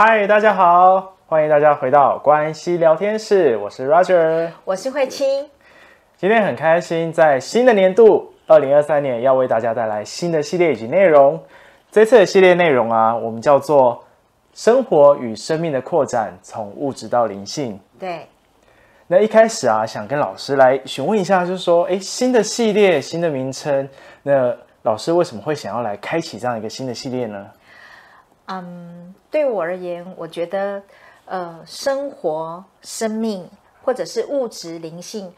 [0.00, 5.44] 嗨，大家好，欢迎大家回到关系聊天室，我是 Roger，我是慧清。
[6.16, 11.42] 今天很开心，在新的年度二零二三年，要为大家带来新的系列以及内容。
[11.90, 14.04] 这次的系列内容啊，我们叫做
[14.54, 17.76] “生活与生命的扩展，从物质到灵性”。
[17.98, 18.20] 对。
[19.08, 23.88] 那一开始啊，想跟老师来询问一下，就是说，哎，新的系列，新的名称，
[24.22, 27.44] 那老师为什么会想要来开启这样一个新的系列呢？
[28.48, 30.82] 嗯，对我而言，我觉得，
[31.26, 33.48] 呃，生活、生命
[33.82, 35.32] 或者是物质、灵性，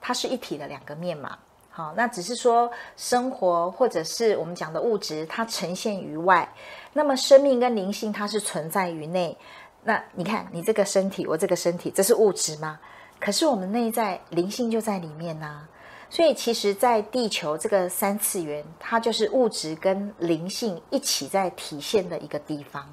[0.00, 1.38] 它是一体的两个面嘛。
[1.70, 6.52] 好，那只是说生活或者是我们讲的物质，它呈现于外，
[6.92, 9.36] 那么生命跟灵性它是存在于内。
[9.84, 12.80] 那你看，你这个身体，我这个身体，这是物质吗？
[13.20, 15.68] 可是我们内在灵性就在里面呐、啊，
[16.10, 22.86] 所以其实，在地球这个三次元，它就是物质跟灵性一起在体现的一个地方。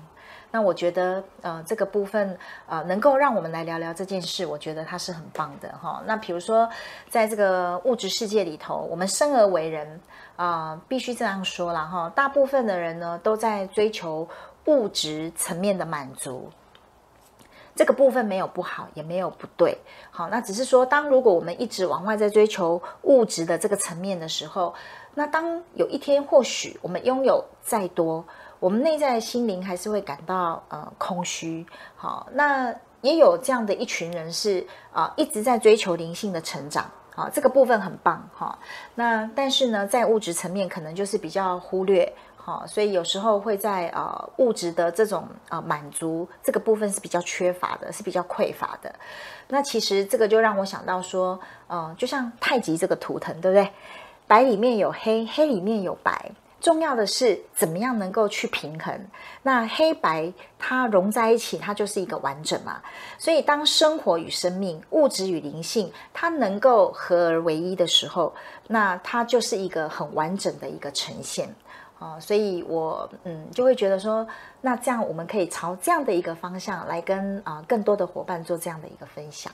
[0.52, 6.02] 那我觉得，呃，这个部分，呃，能够让我们来聊聊这件事，我觉得它是很棒的哈。
[6.06, 6.70] 那比如说，
[7.09, 10.00] 在这个物质世界里头，我们生而为人
[10.38, 12.09] 啊、必须这样说了哈。
[12.16, 14.28] 大部分的人呢，都在追求
[14.66, 16.50] 物质层面的满足。
[17.76, 19.78] 这个部分没有不好，也没有不对，
[20.09, 24.73] 好，那只是说，当如果我们一直往外在追求物质的这个层面的时候，
[25.14, 28.23] 那当有一天或许我们拥有再多，
[28.62, 31.66] 我们内在的心灵还是会感到呃空虚。
[31.98, 38.58] 好，那也有这样的一群人是啊、一直在追求灵性的成长，啊，这个部分很棒哈。
[38.96, 42.14] 那但是呢，在物质层面可能就是比较忽略。
[42.46, 48.96] 好，所以有时候会在呃物质的这种呃满足这个部分是比较缺乏的，是比较匮乏的。
[49.48, 53.68] 那其实这个就让我想到说，呃，就像太极这个图腾，对不对？
[54.28, 59.08] 白里面有黑，黑里面有白，重要的是怎么样能够去平衡。
[59.42, 62.80] 那黑白它融在一起，它就是一个完整嘛。
[63.18, 68.31] 所以当生活与生命、物质与灵性，它能够合而为一的时候，
[68.68, 71.50] 那它就是一个很完整的一个呈现。
[72.06, 74.26] 啊，所以我嗯就会觉得说，
[74.62, 79.52] 那这样我们可以朝这样的一个方向来跟啊更多的伙伴做这样的一个分享。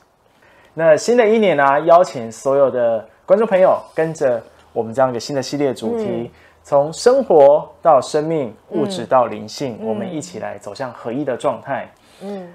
[0.74, 4.42] 那新的一年呢、啊，邀请所有的观众朋友跟着
[4.74, 6.32] 我们这样一个新的系列主题，嗯、
[6.64, 11.90] 从生活到生命，物质到灵性，嗯、我们一起来走向合一的状态。
[12.22, 12.52] 嗯。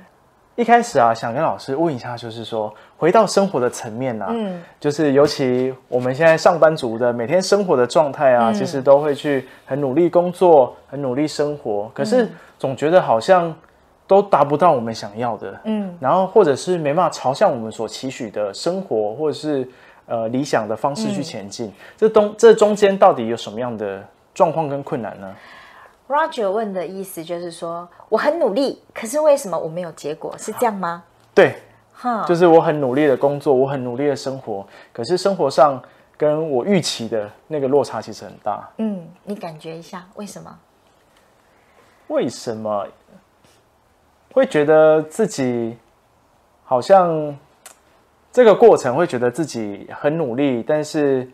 [0.56, 12.27] 一开始啊，想跟老师问一下，就是说，回到生活的层面啊，嗯，就是尤其我们现在上班族的每天生活的状态啊，嗯、其实都会去很努力工作，很努力生活，可是
[12.59, 13.55] 总觉得好像
[14.06, 19.69] 都达不到我们想要的，嗯，然后或者是没办法朝向我们所期许的生活，或者是
[20.06, 24.03] 呃理想的方式去前进，嗯、这东这中间到底有什么样的
[24.33, 25.34] 状况跟困难呢
[26.09, 30.37] ？Roger 问的意思就是说，我很努力，可是为什么我没有结果？
[30.39, 31.03] 是这样吗？
[31.34, 31.61] 对，
[31.93, 35.83] 哈，就是我很努力的工作，我很努力的生活，可是生活上
[36.16, 38.69] 跟我预期的那个落差其实很大。
[38.78, 40.59] 嗯，你感觉一下，为什么？
[42.09, 42.87] 为什么
[44.33, 45.77] 会觉得自己
[46.65, 47.37] 好像
[48.31, 51.28] 这个过程会觉得自己很努力，但是？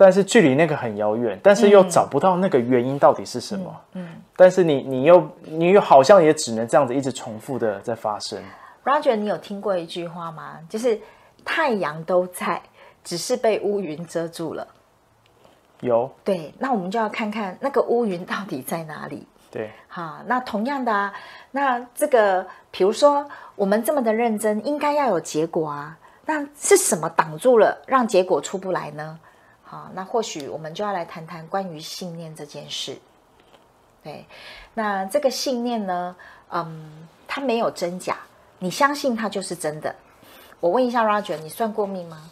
[0.00, 3.80] 但是距离那个很遥远，但是又找不到那个原因到底是什么。
[3.94, 8.40] 嗯，嗯，但是你你又你又好像也只能这样子一直重复的在发生。
[8.84, 10.60] Roger，你有听过一句话吗？
[10.68, 11.00] 就是
[11.44, 12.62] 太阳都在，
[13.02, 14.64] 只是被乌云遮住了。
[15.80, 16.08] 有。
[16.22, 19.26] 对，那我们就要看看那个乌云到底在哪里。
[19.50, 21.12] 对，好，那同样的啊，
[21.50, 29.18] 那这个比如说我们这么的认真，应该要有结果啊，那是什么挡住了，让结果出不来呢？
[29.70, 32.96] 好，那或许我们就要来谈谈关于信念这件事。
[34.02, 34.24] 对，
[34.72, 36.16] 那这个信念呢，
[36.50, 38.16] 嗯，它没有真假，
[38.58, 39.94] 你相信它就是真的。
[40.58, 42.30] 我问一下 Roger，你算过命吗？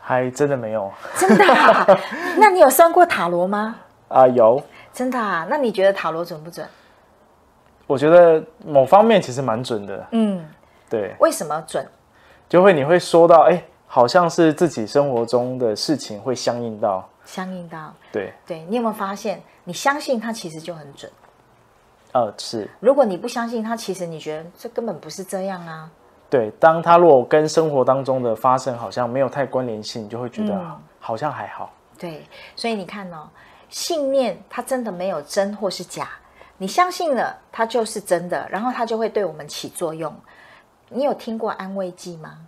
[0.00, 0.90] 还真的没有。
[1.14, 1.86] 真的啊？
[2.40, 3.76] 那你有算过塔罗吗？
[4.08, 4.62] 啊，有。
[4.94, 5.46] 真的啊？
[5.50, 6.66] 那你觉得塔罗准不准？
[7.86, 10.06] 我觉得某方面其实蛮准的。
[10.12, 10.42] 嗯，
[10.88, 11.14] 对。
[11.20, 11.86] 为什么准？
[12.48, 13.62] 就会你会说到，哎。
[13.94, 21.12] 好像是自己生活中的事情会相应到，相应到，对对，你有没有发现，你相信它其实就很准？
[22.12, 22.66] 呃，是。
[22.80, 25.90] 如果你不相信它，其实你觉得这根本不是这样啊。
[26.30, 30.58] 对，当它如果跟生活当中的发生好像没有太关联性，你就会觉得
[30.98, 31.70] 好像还好。
[31.74, 31.96] 嗯。
[31.98, 33.28] 对，所以你看哦，
[33.68, 36.08] 信念它真的没有真或是假，
[36.56, 40.16] 你相信了，它就是真的，然后它就会对我们起作用。
[40.88, 42.38] 你有听过安慰剂吗？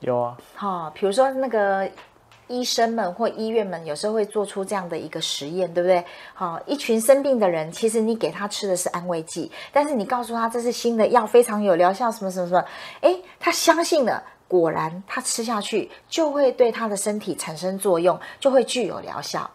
[0.00, 1.90] 有啊，好、比如说那个
[2.46, 6.04] 医生们或医院们有时候会做出这样的一个实验，对不对？
[6.34, 12.64] 好，一群生病的人，其实你给他吃的是安慰剂，但是你告诉他这是新的药，非常有疗效，什么什么什么，
[13.00, 19.50] 诶，他相信了，果然他吃下去就会对他的身体产生作用，就会具有疗效，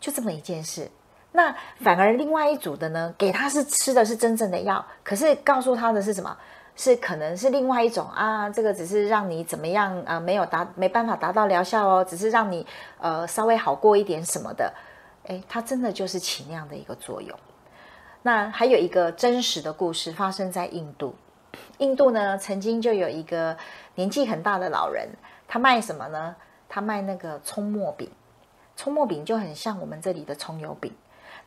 [0.00, 0.90] 就这么一件事。
[1.30, 6.36] 那反而另外一组的呢，给他是吃的是真正的药，可是告诉他的是什么？
[6.78, 12.64] 是可能是另外一种啊，这个只是让你怎么样啊、没有达没办法达到疗效哦，只是让你
[13.00, 14.72] 呃稍微好过一点什么的，
[15.24, 17.36] 诶，它真的就是起那样的一个作用。
[18.22, 21.16] 那还有一个真实的故事发生在印度，
[21.78, 23.56] 印度呢曾经就有一个
[23.96, 25.08] 年纪很大的老人，
[25.48, 26.36] 他卖什么呢？
[26.68, 28.08] 他卖那个葱末饼，
[28.76, 30.92] 葱末饼就很像我们这里的葱油饼。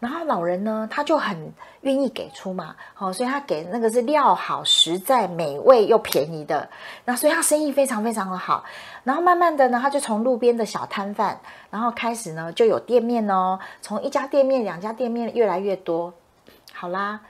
[0.01, 6.68] 然后老人呢，他就很愿意给出嘛，好，所以他给那个是料好、实在、美味又便宜的，
[7.06, 8.65] 那所以他生意非常非常的好。
[9.03, 11.39] 然后慢慢的呢，他就从路边的小摊贩，
[11.69, 16.12] 然后开始呢就有店面哦，从一家店面、两家店面越来越多。
[16.74, 17.21] 好啦，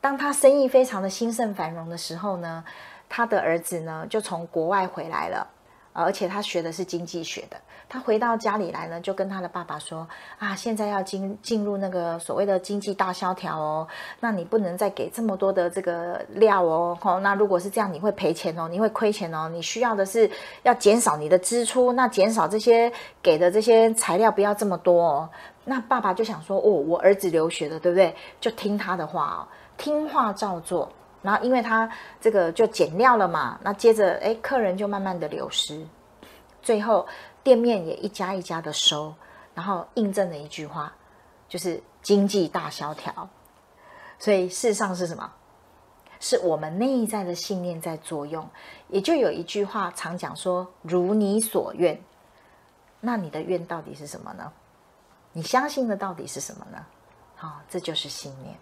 [0.00, 2.62] 当他生意非常的兴盛繁荣的时候呢，
[3.08, 5.44] 他的儿子呢就从国外回来了，
[5.92, 7.56] 而且他学的是经济学的。
[7.88, 10.08] 他回到家里来呢，就跟他的爸爸说
[10.40, 13.86] ：“啊，现在要进进入那个所谓的经济大萧条哦，
[14.20, 19.46] 那你不能再给这么多的这个料哦，哦，那如果是这样，你会赔钱哦，你会亏钱哦。
[19.52, 20.30] 你需要的是
[20.62, 22.90] 要减少你的支出，那减少这些
[23.22, 25.28] 给的这些材料不要这么多哦。”
[25.64, 28.16] 那爸爸就想说：“哦，我儿子留学的，对不对？
[28.40, 29.38] 就听他的话哦，
[29.76, 30.90] 听话照做。
[31.22, 31.90] 然后因为他
[32.20, 35.86] 这个就减料了嘛，那接着哎，客人就慢慢的流失，
[36.60, 37.06] 最后。”
[37.44, 39.12] 店面也一家一家的收，
[39.52, 40.92] 然后印证了一句话，
[41.48, 43.28] 就是经济大萧条。
[44.20, 45.32] 所以事实上是什么？
[46.20, 48.48] 是我们内在的信念在作用。
[48.86, 52.00] 也就有一句话常讲说：“如你所愿。”
[53.02, 54.52] 那你的愿到底是什么呢？
[55.32, 56.86] 你相信的到底是什么呢？
[57.34, 58.56] 好、这就是信念。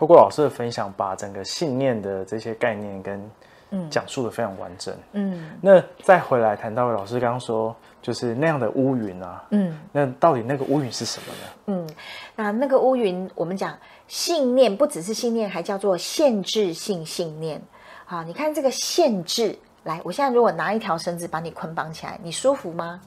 [0.00, 3.30] 透过老师的分享，把整个信念的这些概念跟。
[3.72, 4.92] 嗯，讲述的非常完整。
[5.12, 9.44] 嗯，那再回来谈到老师刚刚说，就是那样的乌云啊。
[9.50, 11.52] 嗯，那到底那个乌云是什么呢？
[11.66, 11.88] 嗯，
[12.34, 17.62] 那那个乌云，我们讲信念，不只是信念，还叫做限制性信念。
[18.06, 23.00] 好，你看这个限制，来，我现在如果拿一条绳子把你捆绑起来，你舒服吗？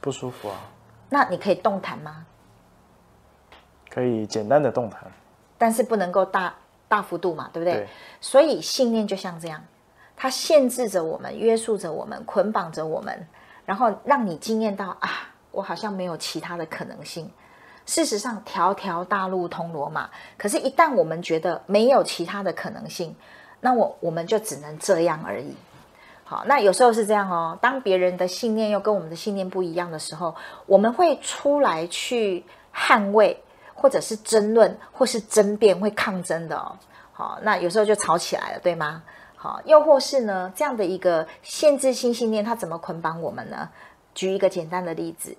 [0.00, 0.56] 不舒服啊。
[1.10, 2.24] 那你可以动弹吗？
[3.90, 5.02] 可以简单的动弹，
[5.64, 6.54] 但是不能够大
[6.88, 7.72] 大幅度嘛，对不对？
[7.72, 7.88] 对。
[8.20, 9.58] 所以信念就像这样。
[10.14, 13.26] 它限制着我们，约束着我们，捆绑着我们，
[13.64, 17.30] 然后让你惊艳到啊，我好像没有其他的可能性。
[17.86, 20.10] 事实上，条条大路通罗马。
[20.36, 23.16] 可是，一旦我们觉得没有其他的可能性，
[23.60, 25.56] 那我我们就只能这样而已。
[26.24, 27.58] 好，那有时候是这样哦。
[27.62, 30.34] 当别人的信念又跟我们的信念不一样的时候，
[30.66, 33.42] 我们会出来去捍卫，
[33.74, 36.76] 或者是争论，或是争辩，会抗争的哦。
[37.12, 39.02] 好，那有时候就吵起来了，对吗？
[39.36, 43.68] 好，又或是呢，这样的一个限制性信念，它怎么捆绑我们呢？
[44.14, 45.36] 举一个简单的例子，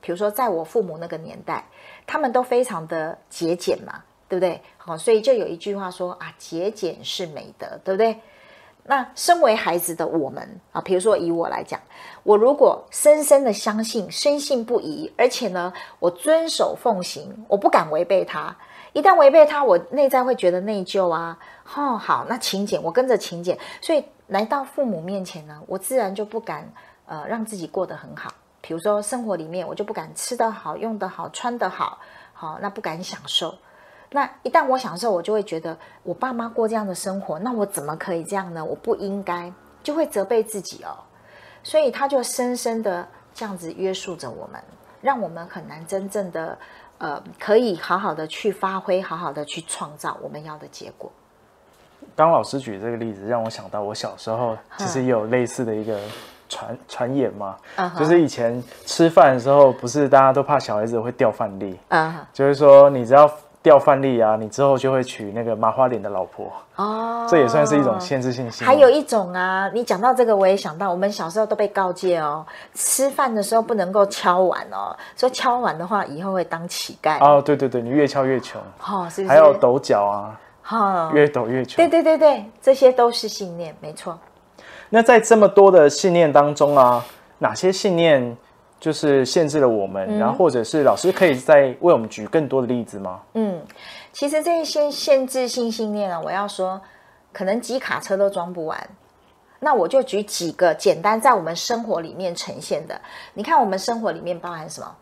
[0.00, 1.64] 比如说，在我父母那个年代，
[2.06, 4.62] 他们都非常的节俭嘛，对不对？
[4.78, 8.18] 好，所以就有一句话说啊，节俭是美德，对不对？
[8.84, 11.80] 那身为孩子的我们啊，比如说以我来讲，
[12.24, 18.56] 我如果深深的相信、深信不疑，而且呢，我遵守奉行，我不敢违背它。
[18.92, 21.38] 一旦违背它，我内在会觉得内疚啊。
[21.76, 26.70] 哦，好，那勤俭，我跟着勤俭，所以来到父母面前呢，我自然就不敢
[27.06, 28.32] 呃让自己过得很好。
[28.60, 31.98] 比如说生活里面，我就不敢吃得好、用得好、穿得好，
[32.32, 33.54] 好，那不敢享受。
[34.12, 38.64] 那一旦我享受，我就会觉得我爸妈过这样的生活，那我怎么可以这样呢？
[38.64, 39.52] 我不应该，
[39.82, 40.94] 就会责备自己哦。
[41.62, 44.62] 所以他就深深的这样子约束着我们，
[45.00, 46.56] 让我们很难真正的。
[46.98, 51.10] 呃，可以好好的去发挥，好好的去创造我们要的结果。
[52.14, 55.98] 刚老师举这个例子，让我想到我小时候其实也有类似的一个
[56.48, 57.56] 传传言嘛，
[57.98, 61.76] 就是以前吃饭的时候，不是大家都怕小孩子会掉饭粒，
[62.32, 63.28] 就是说你只要。
[63.62, 68.66] 掉饭粒啊，你之后就会娶那个麻花脸的老婆哦，这也算是一种限制性信念。
[68.66, 77.40] 还有一种啊，你讲到这个，我也想到，我们小时候都被告诫哦，吃饭的时候不能够敲碗哦，说敲碗的话以后会当乞丐哦。
[77.40, 79.28] 对对对，你越敲越穷哦，是不是？
[79.28, 81.76] 还有抖脚啊，哦，越抖越穷。
[81.76, 84.18] 对对对对，这些都是信念，没错。
[84.88, 87.04] 那在这么多的信念当中啊，
[87.38, 88.36] 哪些信念？
[88.82, 93.22] 就是限制了我们，嗯、然后或者是老师可以再为我们举更多的例子吗？
[93.34, 93.62] 嗯，
[94.12, 96.80] 其实这一些限制性信念呢，我要说，
[97.32, 98.76] 可能几卡车都装不完，
[99.60, 103.00] 那我就举几个简单在我们生活里面呈现的。
[103.34, 104.92] 你看，我们生活里面包含什么？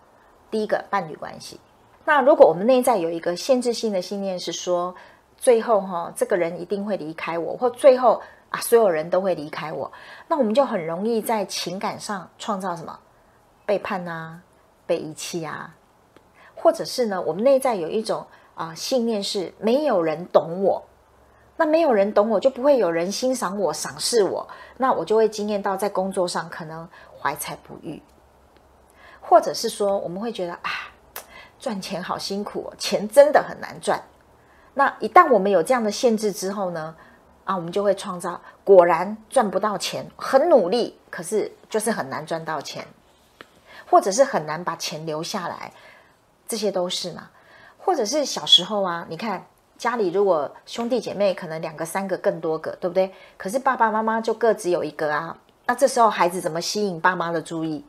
[0.50, 1.58] 第一个，伴侣关系。
[2.04, 4.94] 那如果我们内在有一个限制性的信念，是说
[5.38, 8.20] 最后哈，这个人一定会离开我，或最后
[8.50, 9.90] 啊，所有人都会离开我，
[10.28, 12.98] 那我们就很容易在情感上创造什么
[13.70, 14.42] 背叛啊，
[14.84, 15.76] 被遗弃啊，
[16.56, 20.82] 或者是呢，我们内在有一种啊信念是没有人懂我。
[21.56, 24.48] 那没有人懂我，就不会有人欣赏我、赏识我，
[24.78, 28.02] 那我就会经验到在工作上可能怀才不遇，
[29.20, 30.90] 或者是说我们会觉得啊，
[31.60, 34.02] 赚钱好辛苦，钱真的很难赚。
[34.74, 36.96] 那一旦我们有这样的限制之后呢，
[37.44, 42.84] 啊，我们就会创造，果然赚不到钱，很努力，可是就是很难赚到钱，
[43.90, 45.72] 或者是很难把钱留下来，
[46.48, 47.28] 这些都是嘛。
[47.76, 49.44] 或者是小时候啊，你看。
[49.80, 53.10] 家里如果兄弟姐妹可能两个、三个、更多个，对不对？
[53.38, 55.34] 可是爸爸妈妈就各只有一个啊。
[55.64, 57.82] 那这时候孩子怎么吸引爸妈的注意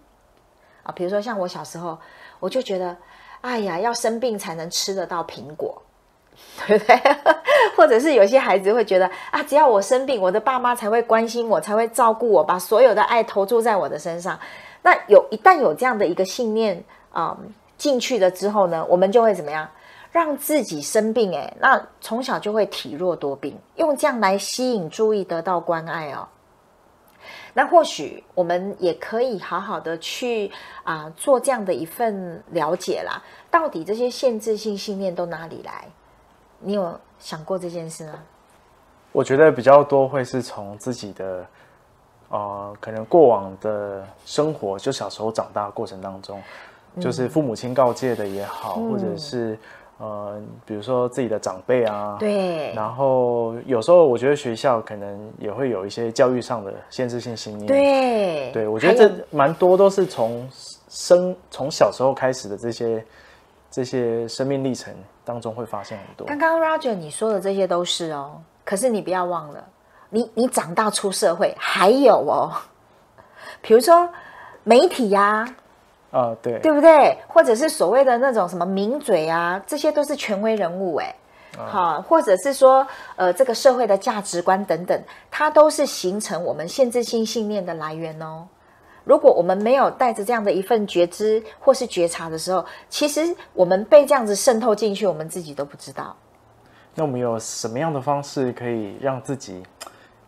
[0.84, 0.94] 啊？
[0.96, 2.00] 比如说像我小时候，
[2.40, 2.96] 我就觉得，
[3.42, 5.82] 哎呀，要生病才能吃得到苹果，
[6.66, 6.98] 对不对？
[7.76, 14.40] 或者是有些孩子会觉得啊，只要我生病，我的爸妈才会关心我，才会照顾我，把所有的爱投注在我的身上。
[14.82, 17.38] 那有一旦有这样的一个信念啊、
[17.78, 19.70] 进去了之后呢，我们就会怎么样？
[20.12, 26.28] 让自己生病，诶，那从小就会体弱多病，用这样来吸引注意，得到关爱哦。
[27.54, 30.52] 那或许我们也可以好好的去
[30.84, 33.22] 啊、做这样的一份了解啦。
[33.50, 35.88] 到底这些限制性信念都哪里来？
[36.60, 38.14] 你有想过这件事吗？
[39.14, 41.46] 我觉得比较多会是从自己的
[42.32, 46.42] 呃，可能过往的生活，就小时候长大的过程当中，
[46.96, 49.60] 嗯、就是父母亲告诫的也好，嗯、或者是。
[50.04, 60.50] 呃，比如说自己的长辈啊，对，然后有时候我觉得学校可能也会有一些教育上的限制性信念，对，对，我觉得这蛮多都是从
[60.90, 63.06] 生从小时候开始的这些
[63.70, 64.92] 这些生命历程
[65.24, 66.26] 当中会发现很多。
[66.26, 69.64] 刚刚 Roger 你说的这些都是哦，可是你不要忘了，
[70.12, 72.54] 你你长大出社会还有哦，
[73.62, 74.08] 比如说
[74.64, 75.56] 媒体呀、啊。
[76.12, 77.18] 啊，uh, 对，对不对？
[77.30, 81.16] 或者是所谓的那种什么名嘴啊，这些都是权威人物哎，
[81.58, 82.02] 好，uh.
[82.02, 85.02] 或者是说呃，这个社会的价值观等等，
[85.32, 88.46] 它都是形成我们限制性信念的来源哦。
[89.06, 96.14] 如果我们没有带着这样的一份觉知或是觉察的时候，其实我们被这样子渗透进去，我们自己都不知道。
[96.94, 99.64] 那我们有什么样的方式可以让自己，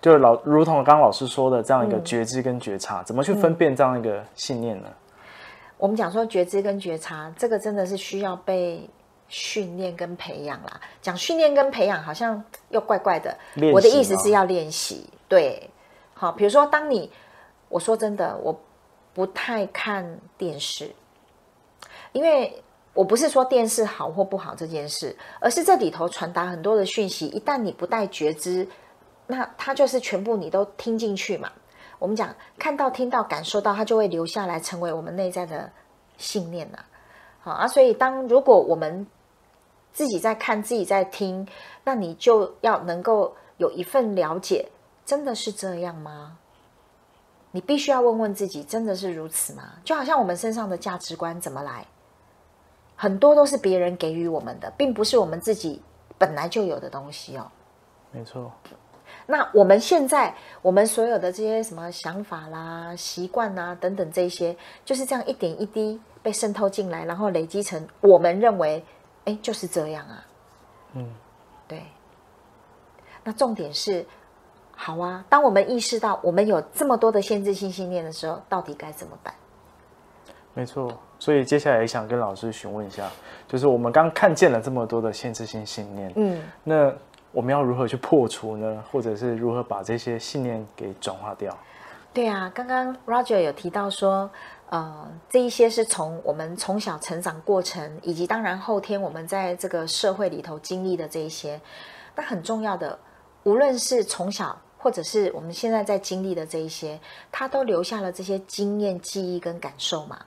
[0.03, 4.89] 就是老如同刚刚老师说的这样一个觉知跟觉察，嗯、怎么去分辨这样一个信念呢？
[5.77, 8.85] 我们讲说觉知跟觉察，这个真的是需要被
[9.29, 10.81] 训练跟培养啦。
[11.01, 13.33] 讲训练跟培养，好像又怪怪的。
[13.73, 15.69] 我的意思是要练习，对。
[16.13, 17.09] 好，比如说，当你
[17.69, 18.53] 我说真的，我
[19.13, 20.93] 不太看电视，
[22.11, 22.61] 因为
[22.93, 28.67] 我不是说电视好或不好这件事，而是这里头传达很多的讯息，一旦你不带觉知，
[29.27, 31.51] 那它就是全部你都听进去嘛。
[31.99, 35.71] 我们讲看到、听到、感受到，它就会留下来，成为我们内在的
[36.17, 36.79] 信念呐。
[37.39, 39.07] 好啊，所以当如果我们
[39.93, 41.47] 自己在看、自己在听，
[41.83, 44.69] 那你就要能够有一份了解，
[45.05, 46.37] 真的是这样吗？
[47.51, 49.73] 你必须要问问自己，真的是如此吗？
[49.83, 51.85] 就好像我们身上的价值观怎么来，
[52.95, 55.81] 很多都是别人给予我们的，并不是我们自己
[56.17, 57.49] 本来就有的东西哦。
[58.11, 58.51] 没错。
[59.25, 68.83] 那我们现在，我们所有的这些什么想法啦、习惯啦等等，这些就是这样一点一滴被渗透进来，然后累积成我们认为，
[69.23, 70.25] 哎，就是这样啊。
[70.93, 71.09] 嗯，
[71.67, 71.83] 对。
[73.23, 74.05] 那重点是，
[74.75, 79.33] 好啊，当我们意识到我们有这么多的限制性信念的时候，到底该怎么办？
[80.53, 80.91] 没错。
[81.17, 83.09] 所以接下来也想跟老师询问一下，
[83.47, 86.93] 就是我们刚看见了这么多的限制性信念，嗯，那。
[87.33, 88.83] 我们要如何去破除呢？
[88.91, 91.57] 或者是如何把这些信念给转化掉？
[92.13, 94.29] 对啊，刚刚 Roger 有提到说，
[94.69, 101.59] 呃，这一些是从我们从小成长过程，以及当然后天我们在这个社会里头经历的这一些，
[102.15, 102.99] 那很重要的，
[103.41, 106.99] 无论是从小或者是我们现在在经历的这一些，
[107.31, 110.19] 它都留下了这些经验、记忆跟感受嘛。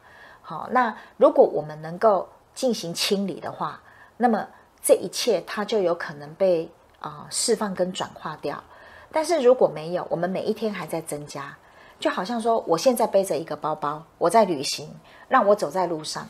[0.42, 3.80] 好，那如果我们能够进行清理的话，
[4.16, 4.44] 那么
[4.82, 6.68] 这一切它就有可能被。
[7.06, 8.64] 啊，释放跟转化掉，
[9.12, 11.56] 但是如果没有，我们每一天还在增加，
[12.00, 14.92] 就好像说，我现在背着一个包包，我在旅行，
[15.28, 16.28] 让我走在路上，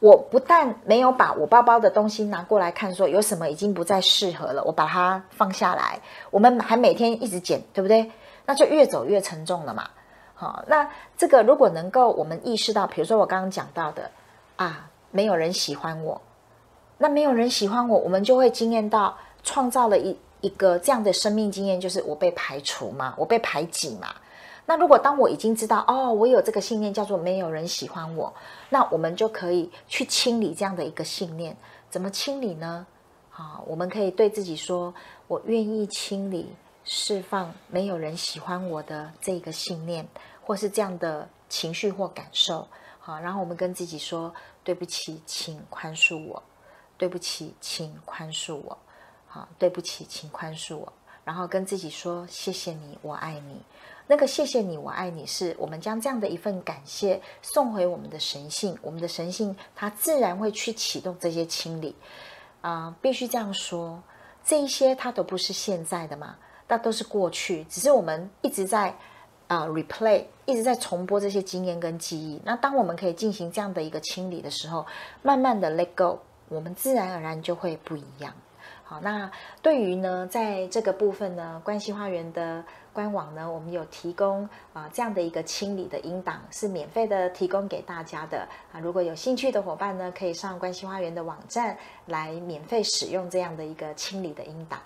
[0.00, 6.00] 我不但没有把我包包的东西拿过来看，说有什么已经不再适合了，我把它放下来，
[6.32, 8.10] 我们还每天一直捡，对不对？
[8.46, 9.88] 那就越走越沉重了嘛。
[10.34, 14.10] 好，那这个如果能够我们意识到，比如说我刚刚讲到的
[14.56, 16.20] 啊，没有人喜欢我，
[16.98, 24.14] 那没有人喜欢我，我们就会惊艳到创造了一一个这样的生命经验，就是我被排除嘛，我被排挤嘛。
[24.66, 28.32] 那如果当我已经知道哦，我有这个信念叫做没有人喜欢我，
[28.68, 31.56] 那我们就可以去清理这样的一个信念。
[31.90, 32.86] 怎么清理呢？
[33.30, 34.94] 好，我们可以对自己说
[35.26, 36.54] ：“我愿意清理、
[36.84, 40.06] 释放没有人喜欢我的这个信念，
[40.44, 42.68] 或是这样的情绪或感受。”
[43.00, 44.32] 好，然后我们跟自己说
[44.62, 46.40] ：“对不起，请宽恕我。
[46.96, 48.78] 对不起，请宽恕我。
[49.32, 50.92] 好，对不起，请宽恕我。”
[51.24, 53.62] 然后跟自己说：“谢谢你，我爱你。”
[54.08, 61.94] 那个谢谢你，我爱你，是我们将这样的一份感谢送回我们的神性，我们的神性它自然会去启动这些清理。
[62.60, 64.02] 啊、必须这样说，
[64.44, 68.92] 这一些它都不是现在的嘛，那都是过去，只是我们一直在
[69.46, 72.40] 啊、replay，一直在重播这些经验跟记忆。
[72.44, 74.84] 那当我们可以进行这样的一个清理的时候，
[75.22, 76.18] 慢慢的 let go，
[76.48, 78.34] 我们自然而然就会不一样。
[78.90, 79.30] 好，那
[79.62, 82.64] 对于呢，在这个部分呢，关系花园的。
[82.92, 84.42] 官网呢，我们有提供
[84.72, 88.40] 啊、呃、这样的一个清理的音档，是免费的提供给大家的
[88.72, 88.80] 啊。
[88.82, 94.80] 如果有兴趣的伙伴呢，可以上关系花园的网站来免费使用这样的一个清理的音档。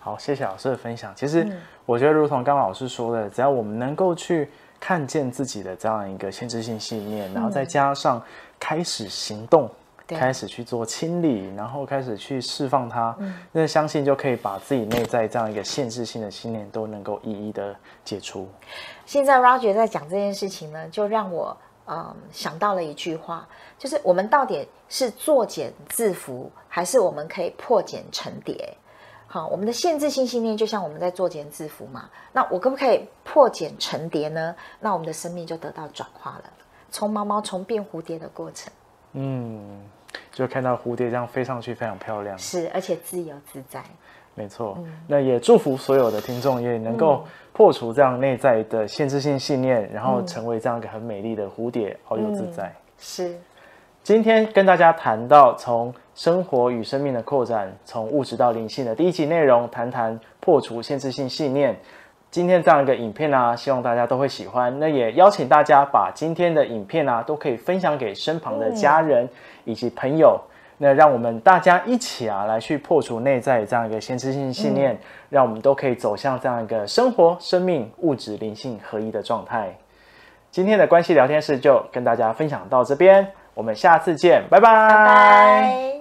[0.00, 1.14] 好，谢谢老师的分享。
[1.14, 1.46] 其实
[1.84, 8.20] 我觉得，如同刚刚老师说的，只要我们能够去看见自己的这样一个限制性信念，然后再加上
[8.58, 9.70] 开始行动。
[10.06, 18.48] 开始去做清理，然后开始去释放它，嗯、那相信就可以把自己内在这样一个限制性的信念都能够一一的解除。
[19.04, 23.48] 现在 Roger 在讲这件事情呢，就让我嗯想到了一句话，
[23.78, 28.76] 就是我们到底是作茧自缚，还是我们可以破茧成蝶？
[29.26, 34.54] 好，我们的限制性信念就像我们在作茧自缚嘛，那我可不可以破茧成蝶呢？
[34.78, 36.44] 那我们的生命就得到转化了，
[36.90, 38.72] 从毛毛虫变蝴蝶的过程。
[39.14, 39.82] 嗯。
[40.32, 42.38] 就看到蝴蝶这样飞上去，非常漂亮。
[42.38, 43.82] 是，而且自由自在。
[44.34, 44.74] 没错。
[44.78, 52.74] 嗯、那也祝福所有的听众也能够破除这样内在的限制性信念，嗯、然后成为这样一个很美丽的蝴蝶，遨游自在。
[52.98, 53.34] 是。
[54.02, 61.76] 今天跟大家谈到从生活与生命的扩展，从物质到灵性的第一集内容，谈谈破除限制性信念。
[62.36, 64.78] 今天这样一个影片呢、啊，希望大家都会喜欢。
[64.78, 69.26] 那也邀请大家把今天的影片啊，都可以分享给身旁的家人
[69.64, 70.38] 以及朋友。
[70.38, 74.98] 嗯、那让我们大家一起啊，来去破除内在这样一个先知性信念，嗯、
[75.30, 79.74] 让我们都可以走向这样一个生活、生命、物质、灵性合一的状态。
[80.50, 84.70] 今天的关系聊天室就跟大家分享到这边，我们下次见，拜拜。
[84.90, 85.95] 拜拜。